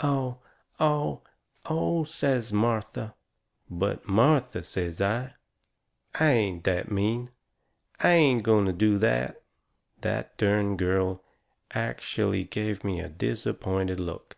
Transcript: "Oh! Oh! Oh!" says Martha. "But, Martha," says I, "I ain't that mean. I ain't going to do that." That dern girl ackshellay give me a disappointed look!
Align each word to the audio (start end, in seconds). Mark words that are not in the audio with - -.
"Oh! 0.00 0.38
Oh! 0.80 1.22
Oh!" 1.64 2.02
says 2.10 2.52
Martha. 2.52 3.14
"But, 3.70 4.08
Martha," 4.08 4.64
says 4.64 5.00
I, 5.00 5.34
"I 6.16 6.28
ain't 6.32 6.64
that 6.64 6.90
mean. 6.90 7.30
I 8.00 8.08
ain't 8.08 8.42
going 8.42 8.66
to 8.66 8.72
do 8.72 8.98
that." 8.98 9.42
That 10.00 10.36
dern 10.38 10.76
girl 10.76 11.22
ackshellay 11.70 12.50
give 12.50 12.82
me 12.82 12.98
a 12.98 13.08
disappointed 13.08 14.00
look! 14.00 14.34